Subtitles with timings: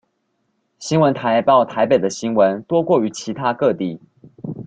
[0.79, 3.99] 新聞台報台北的新聞多過於其他各地